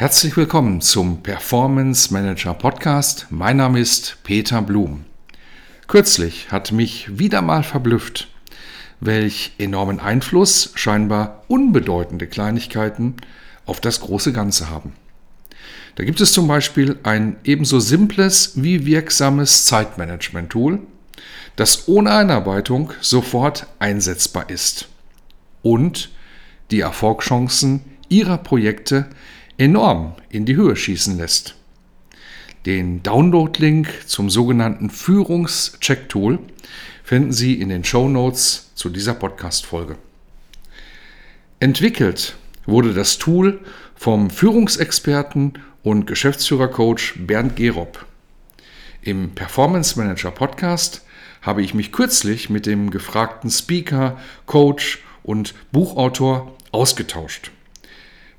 Herzlich 0.00 0.34
willkommen 0.38 0.80
zum 0.80 1.22
Performance 1.22 2.10
Manager 2.10 2.54
Podcast. 2.54 3.26
Mein 3.28 3.58
Name 3.58 3.80
ist 3.80 4.16
Peter 4.22 4.62
Blum. 4.62 5.04
Kürzlich 5.88 6.50
hat 6.50 6.72
mich 6.72 7.18
wieder 7.18 7.42
mal 7.42 7.62
verblüfft, 7.62 8.28
welch 9.00 9.52
enormen 9.58 10.00
Einfluss 10.00 10.72
scheinbar 10.74 11.44
unbedeutende 11.48 12.26
Kleinigkeiten 12.26 13.16
auf 13.66 13.82
das 13.82 14.00
große 14.00 14.32
Ganze 14.32 14.70
haben. 14.70 14.94
Da 15.96 16.04
gibt 16.04 16.22
es 16.22 16.32
zum 16.32 16.48
Beispiel 16.48 16.98
ein 17.02 17.36
ebenso 17.44 17.78
simples 17.78 18.52
wie 18.54 18.86
wirksames 18.86 19.66
Zeitmanagement-Tool, 19.66 20.78
das 21.56 21.88
ohne 21.88 22.12
Einarbeitung 22.12 22.94
sofort 23.02 23.66
einsetzbar 23.80 24.48
ist 24.48 24.88
und 25.60 26.08
die 26.70 26.80
Erfolgschancen 26.80 27.82
Ihrer 28.08 28.38
Projekte 28.38 29.10
enorm 29.60 30.14
in 30.30 30.46
die 30.46 30.56
Höhe 30.56 30.74
schießen 30.74 31.18
lässt. 31.18 31.54
Den 32.64 33.02
Download-Link 33.02 33.88
zum 34.06 34.30
sogenannten 34.30 34.88
Führungscheck-Tool 34.88 36.38
finden 37.04 37.32
Sie 37.32 37.60
in 37.60 37.68
den 37.68 37.84
Show 37.84 38.08
Notes 38.08 38.70
zu 38.74 38.88
dieser 38.88 39.12
Podcast-Folge. 39.12 39.96
Entwickelt 41.58 42.36
wurde 42.64 42.94
das 42.94 43.18
Tool 43.18 43.60
vom 43.96 44.30
Führungsexperten 44.30 45.58
und 45.82 46.06
Geschäftsführercoach 46.06 47.16
Bernd 47.18 47.54
Gerob. 47.56 48.06
Im 49.02 49.34
Performance 49.34 49.98
Manager 49.98 50.30
Podcast 50.30 51.04
habe 51.42 51.62
ich 51.62 51.74
mich 51.74 51.92
kürzlich 51.92 52.48
mit 52.48 52.64
dem 52.64 52.90
gefragten 52.90 53.50
Speaker, 53.50 54.18
Coach 54.46 55.00
und 55.22 55.54
Buchautor 55.70 56.56
ausgetauscht. 56.72 57.50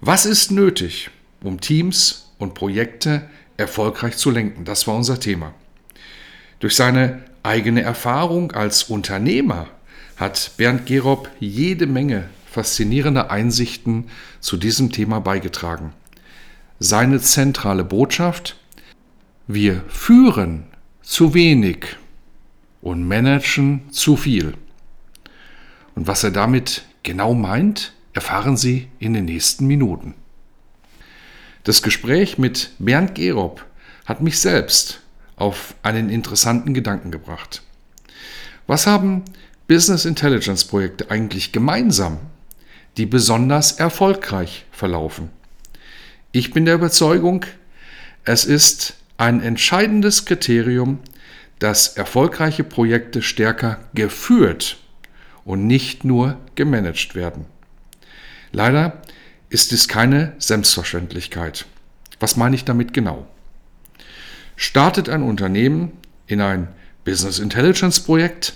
Was 0.03 0.25
ist 0.25 0.49
nötig, 0.49 1.11
um 1.43 1.61
Teams 1.61 2.31
und 2.39 2.55
Projekte 2.55 3.29
erfolgreich 3.57 4.17
zu 4.17 4.31
lenken? 4.31 4.65
Das 4.65 4.87
war 4.87 4.95
unser 4.95 5.19
Thema. 5.19 5.53
Durch 6.59 6.75
seine 6.75 7.21
eigene 7.43 7.83
Erfahrung 7.83 8.51
als 8.51 8.85
Unternehmer 8.85 9.67
hat 10.17 10.53
Bernd 10.57 10.87
Gerob 10.87 11.29
jede 11.39 11.85
Menge 11.85 12.27
faszinierender 12.47 13.29
Einsichten 13.29 14.05
zu 14.39 14.57
diesem 14.57 14.91
Thema 14.91 15.19
beigetragen. 15.21 15.93
Seine 16.79 17.21
zentrale 17.21 17.83
Botschaft, 17.83 18.57
wir 19.45 19.83
führen 19.87 20.63
zu 21.03 21.35
wenig 21.35 21.85
und 22.81 23.07
managen 23.07 23.91
zu 23.91 24.17
viel. 24.17 24.55
Und 25.93 26.07
was 26.07 26.23
er 26.23 26.31
damit 26.31 26.85
genau 27.03 27.35
meint, 27.35 27.93
erfahren 28.13 28.57
Sie 28.57 28.87
in 28.99 29.13
den 29.13 29.25
nächsten 29.25 29.67
Minuten. 29.67 30.15
Das 31.63 31.81
Gespräch 31.81 32.37
mit 32.37 32.71
Bernd 32.79 33.15
Gerob 33.15 33.65
hat 34.05 34.21
mich 34.21 34.39
selbst 34.39 35.01
auf 35.35 35.75
einen 35.83 36.09
interessanten 36.09 36.73
Gedanken 36.73 37.11
gebracht. 37.11 37.61
Was 38.67 38.87
haben 38.87 39.23
Business 39.67 40.05
Intelligence 40.05 40.65
Projekte 40.65 41.11
eigentlich 41.11 41.51
gemeinsam, 41.51 42.19
die 42.97 43.05
besonders 43.05 43.73
erfolgreich 43.73 44.65
verlaufen? 44.71 45.29
Ich 46.31 46.51
bin 46.51 46.65
der 46.65 46.75
Überzeugung, 46.75 47.45
es 48.23 48.45
ist 48.45 48.95
ein 49.17 49.41
entscheidendes 49.41 50.25
Kriterium, 50.25 50.99
dass 51.59 51.89
erfolgreiche 51.89 52.63
Projekte 52.63 53.21
stärker 53.21 53.79
geführt 53.93 54.77
und 55.45 55.67
nicht 55.67 56.03
nur 56.03 56.37
gemanagt 56.55 57.13
werden. 57.13 57.45
Leider 58.51 59.01
ist 59.49 59.71
dies 59.71 59.87
keine 59.87 60.33
Selbstverständlichkeit. 60.39 61.65
Was 62.19 62.37
meine 62.37 62.55
ich 62.55 62.65
damit 62.65 62.93
genau? 62.93 63.27
Startet 64.55 65.09
ein 65.09 65.23
Unternehmen 65.23 65.91
in 66.27 66.41
ein 66.41 66.67
Business 67.03 67.39
Intelligence 67.39 67.99
Projekt, 67.99 68.53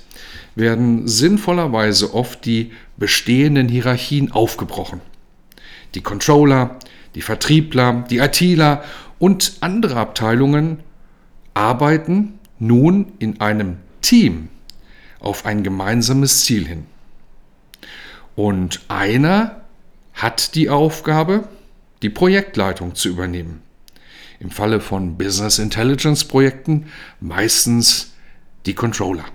werden 0.56 1.08
sinnvollerweise 1.08 2.14
oft 2.14 2.46
die 2.46 2.72
bestehenden 2.98 3.68
Hierarchien 3.68 4.32
aufgebrochen. 4.32 5.02
Die 5.96 6.02
Controller, 6.02 6.80
die 7.16 7.22
Vertriebler, 7.22 8.06
die 8.10 8.20
ITler 8.20 8.84
und 9.20 9.58
andere 9.62 9.98
Abteilungen 9.98 10.80
arbeiten 11.54 12.40
nun 12.60 13.14
in 13.20 13.42
einem 13.42 13.78
Team 14.02 14.50
auf 15.20 15.46
ein 15.46 15.64
gemeinsames 15.64 16.44
Ziel 16.44 16.68
hin. 16.68 16.86
Und 18.36 18.82
einer 18.90 19.65
hat 20.16 20.56
die 20.56 20.70
Aufgabe, 20.70 21.48
die 22.02 22.10
Projektleitung 22.10 22.96
zu 22.96 23.10
übernehmen. 23.10 23.62
Im 24.40 24.50
Falle 24.50 24.82
von 24.82 25.18
Business 25.18 25.60
Intelligence 25.60 26.26
Projekten 26.26 26.88
meistens 27.20 28.14
die 28.66 28.74
Controller. 28.74 29.26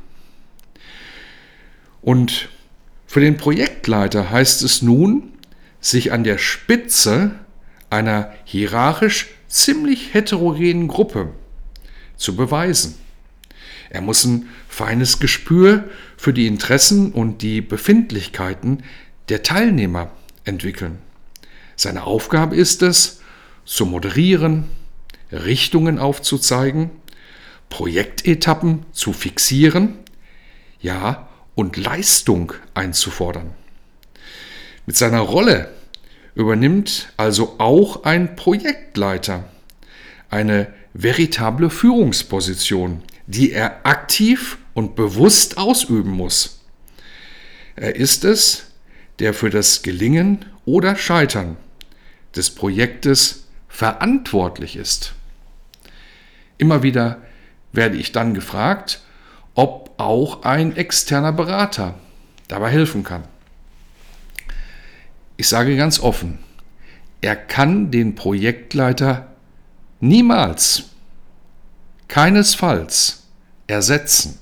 Und 2.02 2.48
für 3.06 3.20
den 3.20 3.36
Projektleiter 3.36 4.30
heißt 4.30 4.62
es 4.62 4.82
nun, 4.82 5.32
sich 5.80 6.12
an 6.12 6.24
der 6.24 6.38
Spitze 6.38 7.32
einer 7.88 8.32
hierarchisch 8.44 9.28
ziemlich 9.48 10.14
heterogenen 10.14 10.88
Gruppe 10.88 11.30
zu 12.16 12.36
beweisen. 12.36 12.94
Er 13.88 14.00
muss 14.00 14.24
ein 14.24 14.48
feines 14.68 15.18
Gespür 15.18 15.88
für 16.16 16.32
die 16.32 16.46
Interessen 16.46 17.12
und 17.12 17.42
die 17.42 17.60
Befindlichkeiten 17.60 18.84
der 19.28 19.42
Teilnehmer 19.42 20.12
entwickeln. 20.44 20.98
Seine 21.76 22.04
Aufgabe 22.04 22.56
ist 22.56 22.82
es, 22.82 23.20
zu 23.64 23.86
moderieren, 23.86 24.64
Richtungen 25.32 25.98
aufzuzeigen, 25.98 26.90
Projektetappen 27.68 28.84
zu 28.92 29.12
fixieren, 29.12 29.98
ja, 30.80 31.28
und 31.54 31.76
Leistung 31.76 32.52
einzufordern. 32.74 33.54
Mit 34.86 34.96
seiner 34.96 35.20
Rolle 35.20 35.70
übernimmt 36.34 37.12
also 37.16 37.56
auch 37.58 38.04
ein 38.04 38.34
Projektleiter 38.34 39.44
eine 40.30 40.72
veritable 40.94 41.70
Führungsposition, 41.70 43.02
die 43.26 43.52
er 43.52 43.86
aktiv 43.86 44.58
und 44.74 44.96
bewusst 44.96 45.58
ausüben 45.58 46.10
muss. 46.10 46.60
Er 47.76 47.96
ist 47.96 48.24
es, 48.24 48.69
der 49.20 49.34
für 49.34 49.50
das 49.50 49.82
Gelingen 49.82 50.46
oder 50.64 50.96
Scheitern 50.96 51.56
des 52.34 52.50
Projektes 52.50 53.46
verantwortlich 53.68 54.76
ist. 54.76 55.14
Immer 56.58 56.82
wieder 56.82 57.18
werde 57.72 57.96
ich 57.96 58.12
dann 58.12 58.34
gefragt, 58.34 59.02
ob 59.54 59.90
auch 59.98 60.42
ein 60.42 60.74
externer 60.74 61.32
Berater 61.32 61.94
dabei 62.48 62.70
helfen 62.70 63.04
kann. 63.04 63.24
Ich 65.36 65.48
sage 65.48 65.76
ganz 65.76 66.00
offen, 66.00 66.38
er 67.20 67.36
kann 67.36 67.90
den 67.90 68.14
Projektleiter 68.14 69.28
niemals, 70.00 70.84
keinesfalls 72.08 73.24
ersetzen. 73.66 74.38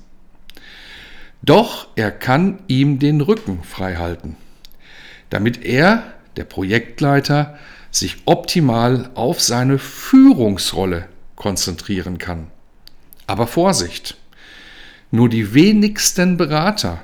Doch 1.41 1.87
er 1.95 2.11
kann 2.11 2.59
ihm 2.67 2.99
den 2.99 3.21
Rücken 3.21 3.63
frei 3.63 3.95
halten 3.95 4.37
damit 5.29 5.63
er, 5.63 6.13
der 6.35 6.43
Projektleiter, 6.43 7.57
sich 7.91 8.17
optimal 8.25 9.09
auf 9.15 9.41
seine 9.41 9.79
Führungsrolle 9.79 11.07
konzentrieren 11.35 12.17
kann. 12.17 12.47
Aber 13.27 13.47
Vorsicht! 13.47 14.17
Nur 15.11 15.27
die 15.27 15.55
wenigsten 15.55 16.37
Berater 16.37 17.01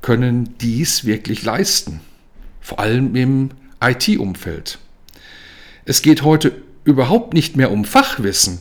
können 0.00 0.56
dies 0.58 1.04
wirklich 1.04 1.44
leisten, 1.44 2.00
vor 2.60 2.80
allem 2.80 3.14
im 3.14 3.50
IT-Umfeld. 3.80 4.78
Es 5.84 6.02
geht 6.02 6.22
heute 6.22 6.62
überhaupt 6.84 7.34
nicht 7.34 7.56
mehr 7.56 7.70
um 7.70 7.84
Fachwissen. 7.84 8.60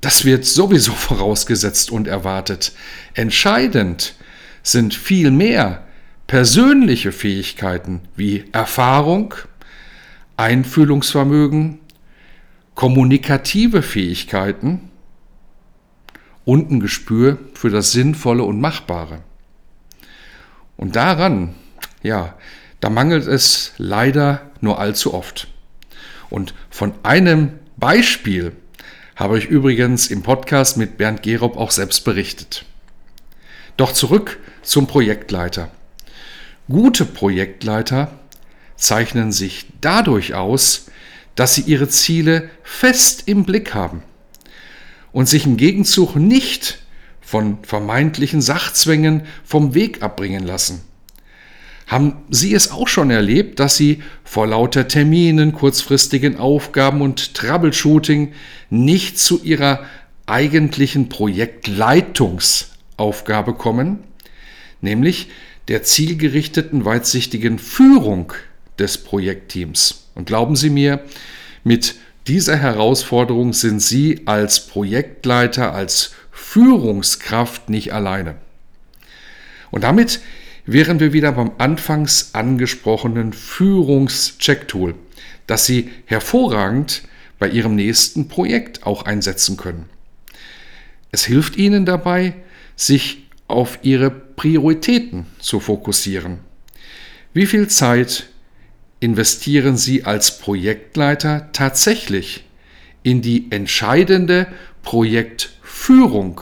Das 0.00 0.24
wird 0.24 0.44
sowieso 0.44 0.92
vorausgesetzt 0.94 1.90
und 1.90 2.08
erwartet. 2.08 2.72
Entscheidend 3.14 4.14
sind 4.62 4.94
viel 4.94 5.30
mehr 5.30 5.84
persönliche 6.30 7.10
Fähigkeiten 7.10 8.02
wie 8.14 8.44
Erfahrung, 8.52 9.34
Einfühlungsvermögen, 10.36 11.80
kommunikative 12.76 13.82
Fähigkeiten 13.82 14.90
und 16.44 16.70
ein 16.70 16.78
Gespür 16.78 17.38
für 17.54 17.68
das 17.68 17.90
Sinnvolle 17.90 18.44
und 18.44 18.60
Machbare. 18.60 19.24
Und 20.76 20.94
daran, 20.94 21.56
ja, 22.00 22.36
da 22.78 22.90
mangelt 22.90 23.26
es 23.26 23.72
leider 23.76 24.52
nur 24.60 24.78
allzu 24.78 25.12
oft. 25.12 25.48
Und 26.30 26.54
von 26.70 26.92
einem 27.02 27.58
Beispiel 27.76 28.52
habe 29.16 29.36
ich 29.36 29.46
übrigens 29.46 30.06
im 30.06 30.22
Podcast 30.22 30.76
mit 30.76 30.96
Bernd 30.96 31.24
Gerob 31.24 31.56
auch 31.56 31.72
selbst 31.72 32.04
berichtet. 32.04 32.64
Doch 33.76 33.92
zurück 33.92 34.38
zum 34.62 34.86
Projektleiter. 34.86 35.72
Gute 36.70 37.04
Projektleiter 37.04 38.12
zeichnen 38.76 39.32
sich 39.32 39.66
dadurch 39.80 40.34
aus, 40.34 40.86
dass 41.34 41.56
sie 41.56 41.62
ihre 41.62 41.88
Ziele 41.88 42.48
fest 42.62 43.24
im 43.26 43.44
Blick 43.44 43.74
haben 43.74 44.04
und 45.10 45.28
sich 45.28 45.46
im 45.46 45.56
Gegenzug 45.56 46.14
nicht 46.14 46.78
von 47.20 47.58
vermeintlichen 47.62 48.40
Sachzwängen 48.40 49.22
vom 49.44 49.74
Weg 49.74 50.00
abbringen 50.02 50.44
lassen. 50.44 50.82
Haben 51.88 52.18
Sie 52.30 52.54
es 52.54 52.70
auch 52.70 52.86
schon 52.86 53.10
erlebt, 53.10 53.58
dass 53.58 53.76
Sie 53.76 54.04
vor 54.22 54.46
lauter 54.46 54.86
Terminen, 54.86 55.52
kurzfristigen 55.52 56.36
Aufgaben 56.36 57.02
und 57.02 57.34
Troubleshooting 57.34 58.32
nicht 58.70 59.18
zu 59.18 59.42
Ihrer 59.42 59.82
eigentlichen 60.24 61.08
Projektleitungsaufgabe 61.08 63.54
kommen, 63.54 64.04
nämlich 64.80 65.30
der 65.70 65.84
zielgerichteten, 65.84 66.84
weitsichtigen 66.84 67.58
Führung 67.58 68.32
des 68.78 68.98
Projektteams? 68.98 70.08
Und 70.14 70.26
glauben 70.26 70.56
Sie 70.56 70.68
mir, 70.68 71.00
mit 71.64 71.94
dieser 72.26 72.56
Herausforderung 72.56 73.52
sind 73.52 73.80
Sie 73.80 74.22
als 74.26 74.66
Projektleiter, 74.66 75.72
als 75.72 76.12
Führungskraft 76.32 77.70
nicht 77.70 77.92
alleine. 77.92 78.34
Und 79.70 79.84
damit 79.84 80.20
wären 80.66 80.98
wir 80.98 81.12
wieder 81.12 81.32
beim 81.32 81.52
anfangs 81.58 82.30
angesprochenen 82.34 83.32
Führungscheck-Tool, 83.32 84.96
das 85.46 85.66
Sie 85.66 85.90
hervorragend 86.04 87.02
bei 87.38 87.48
Ihrem 87.48 87.76
nächsten 87.76 88.26
Projekt 88.26 88.84
auch 88.84 89.04
einsetzen 89.04 89.56
können. 89.56 89.86
Es 91.12 91.24
hilft 91.24 91.56
Ihnen 91.56 91.86
dabei, 91.86 92.34
sich 92.74 93.28
auf 93.46 93.78
Ihre 93.82 94.10
Prioritäten 94.40 95.26
zu 95.38 95.60
fokussieren. 95.60 96.38
Wie 97.34 97.44
viel 97.44 97.68
Zeit 97.68 98.30
investieren 98.98 99.76
Sie 99.76 100.04
als 100.04 100.38
Projektleiter 100.38 101.52
tatsächlich 101.52 102.46
in 103.02 103.20
die 103.20 103.52
entscheidende 103.52 104.46
Projektführung? 104.82 106.40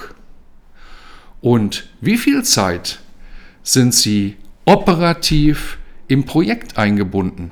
Und 1.41 1.89
wie 2.01 2.19
viel 2.19 2.45
Zeit 2.45 3.01
sind 3.65 3.93
Sie 3.93 4.37
operativ 4.65 5.79
im 6.07 6.25
Projekt 6.25 6.79
eingebunden, 6.79 7.51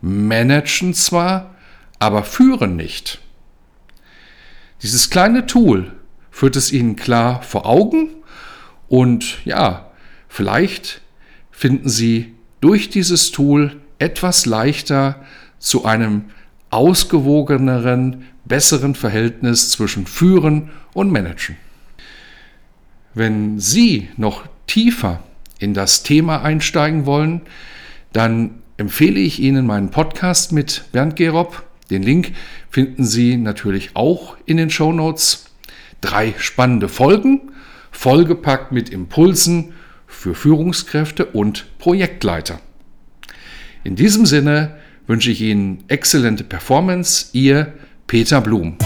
managen 0.00 0.94
zwar, 0.94 1.56
aber 1.98 2.22
führen 2.22 2.76
nicht. 2.76 3.20
Dieses 4.82 5.10
kleine 5.10 5.46
Tool 5.46 5.90
führt 6.30 6.54
es 6.54 6.70
Ihnen 6.70 6.94
klar 6.94 7.42
vor 7.42 7.66
Augen 7.66 8.19
und 8.90 9.38
ja, 9.44 9.88
vielleicht 10.28 11.00
finden 11.52 11.88
Sie 11.88 12.34
durch 12.60 12.90
dieses 12.90 13.30
Tool 13.30 13.76
etwas 14.00 14.46
leichter 14.46 15.24
zu 15.60 15.84
einem 15.84 16.24
ausgewogeneren, 16.70 18.24
besseren 18.44 18.96
Verhältnis 18.96 19.70
zwischen 19.70 20.06
Führen 20.06 20.70
und 20.92 21.12
Managen. 21.12 21.56
Wenn 23.14 23.60
Sie 23.60 24.08
noch 24.16 24.42
tiefer 24.66 25.22
in 25.60 25.72
das 25.72 26.02
Thema 26.02 26.42
einsteigen 26.42 27.06
wollen, 27.06 27.42
dann 28.12 28.56
empfehle 28.76 29.20
ich 29.20 29.38
Ihnen 29.38 29.66
meinen 29.66 29.92
Podcast 29.92 30.50
mit 30.50 30.86
Bernd 30.90 31.14
Gerob. 31.14 31.62
Den 31.90 32.02
Link 32.02 32.32
finden 32.70 33.04
Sie 33.04 33.36
natürlich 33.36 33.90
auch 33.94 34.36
in 34.46 34.56
den 34.56 34.70
Show 34.70 34.92
Notes. 34.92 35.46
Drei 36.00 36.34
spannende 36.38 36.88
Folgen, 36.88 37.52
vollgepackt 37.90 38.72
mit 38.72 38.88
Impulsen 38.90 39.74
für 40.06 40.34
Führungskräfte 40.34 41.26
und 41.26 41.66
Projektleiter. 41.78 42.60
In 43.84 43.96
diesem 43.96 44.26
Sinne 44.26 44.76
wünsche 45.06 45.30
ich 45.30 45.40
Ihnen 45.40 45.84
exzellente 45.88 46.44
Performance. 46.44 47.28
Ihr 47.32 47.72
Peter 48.06 48.40
Blum. 48.40 48.76